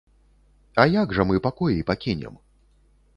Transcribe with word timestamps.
А 0.83 0.85
як 0.93 1.13
жа 1.17 1.27
мы 1.31 1.35
пакоі 1.47 1.83
пакінем? 1.91 2.33